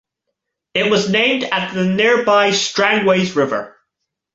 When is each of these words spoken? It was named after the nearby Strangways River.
It 0.73 0.89
was 0.89 1.11
named 1.11 1.43
after 1.43 1.83
the 1.83 1.87
nearby 1.91 2.49
Strangways 2.53 3.35
River. 3.35 3.77